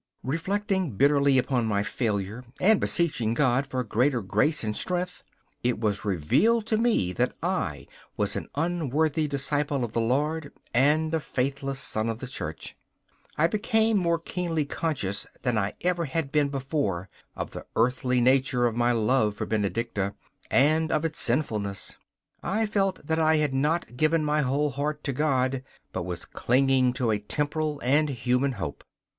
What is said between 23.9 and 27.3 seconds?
given my whole heart to God, but was clinging to a